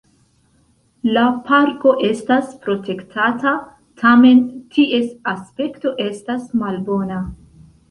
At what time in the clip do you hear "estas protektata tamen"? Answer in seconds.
2.07-4.43